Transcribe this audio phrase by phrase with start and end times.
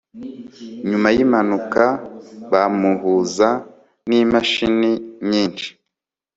[0.89, 1.83] nyuma yimpanuka,
[2.51, 3.47] bamuhuza
[4.09, 4.91] nimashini
[5.29, 5.67] nyinshi